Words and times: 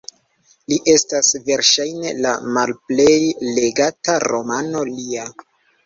Ĝi 0.71 0.79
estas 0.93 1.29
verŝajne 1.51 2.15
la 2.23 2.33
malplej 2.57 3.21
legata 3.61 4.21
romano 4.31 4.87
lia. 4.95 5.33